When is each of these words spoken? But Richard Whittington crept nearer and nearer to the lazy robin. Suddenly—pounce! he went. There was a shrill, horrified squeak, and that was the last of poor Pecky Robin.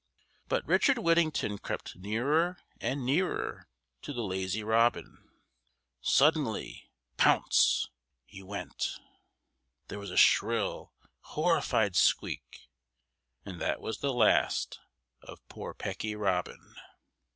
But 0.47 0.65
Richard 0.67 0.97
Whittington 0.97 1.59
crept 1.59 1.95
nearer 1.95 2.57
and 2.79 3.05
nearer 3.05 3.67
to 4.01 4.11
the 4.11 4.23
lazy 4.23 4.63
robin. 4.63 5.29
Suddenly—pounce! 6.01 7.85
he 8.25 8.41
went. 8.41 8.97
There 9.89 9.99
was 9.99 10.09
a 10.09 10.17
shrill, 10.17 10.91
horrified 11.19 11.95
squeak, 11.95 12.67
and 13.45 13.61
that 13.61 13.79
was 13.79 13.99
the 13.99 14.11
last 14.11 14.79
of 15.21 15.47
poor 15.49 15.75
Pecky 15.75 16.15
Robin. 16.19 16.73